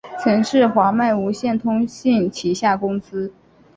[0.19, 3.31] 曾是华脉无线通信旗下公司。